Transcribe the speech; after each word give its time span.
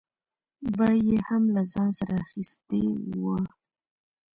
به 0.75 0.87
یې 1.07 1.17
هم 1.27 1.43
له 1.55 1.61
ځان 1.73 1.89
سره 1.99 2.13
اخیستې 2.25 2.81
وه. 3.21 3.37